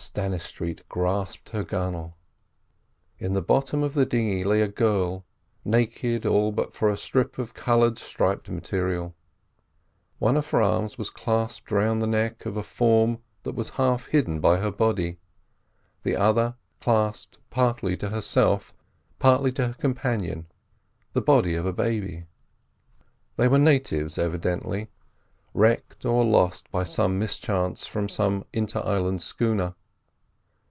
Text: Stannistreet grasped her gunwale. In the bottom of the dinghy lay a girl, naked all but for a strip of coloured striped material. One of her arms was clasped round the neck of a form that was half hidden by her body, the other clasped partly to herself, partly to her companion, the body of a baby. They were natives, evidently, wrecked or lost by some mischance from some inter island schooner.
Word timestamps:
Stannistreet 0.00 0.88
grasped 0.88 1.48
her 1.50 1.64
gunwale. 1.64 2.14
In 3.18 3.32
the 3.32 3.42
bottom 3.42 3.82
of 3.82 3.94
the 3.94 4.06
dinghy 4.06 4.44
lay 4.44 4.62
a 4.62 4.68
girl, 4.68 5.26
naked 5.64 6.24
all 6.24 6.52
but 6.52 6.72
for 6.72 6.88
a 6.88 6.96
strip 6.96 7.36
of 7.36 7.52
coloured 7.52 7.98
striped 7.98 8.48
material. 8.48 9.16
One 10.20 10.36
of 10.36 10.48
her 10.50 10.62
arms 10.62 10.98
was 10.98 11.10
clasped 11.10 11.72
round 11.72 12.00
the 12.00 12.06
neck 12.06 12.46
of 12.46 12.56
a 12.56 12.62
form 12.62 13.18
that 13.42 13.56
was 13.56 13.70
half 13.70 14.06
hidden 14.06 14.38
by 14.38 14.58
her 14.58 14.70
body, 14.70 15.18
the 16.04 16.14
other 16.14 16.54
clasped 16.80 17.38
partly 17.50 17.96
to 17.96 18.10
herself, 18.10 18.72
partly 19.18 19.50
to 19.52 19.66
her 19.66 19.74
companion, 19.74 20.46
the 21.12 21.20
body 21.22 21.56
of 21.56 21.66
a 21.66 21.72
baby. 21.72 22.26
They 23.36 23.48
were 23.48 23.58
natives, 23.58 24.16
evidently, 24.16 24.90
wrecked 25.52 26.04
or 26.04 26.24
lost 26.24 26.70
by 26.70 26.84
some 26.84 27.18
mischance 27.18 27.84
from 27.84 28.08
some 28.08 28.44
inter 28.52 28.80
island 28.84 29.22
schooner. 29.22 29.74